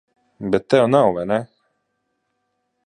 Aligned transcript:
Bet 0.53 0.65
tev 0.73 0.85
nav, 0.93 1.11
vai 1.17 1.25
ne? 1.31 1.39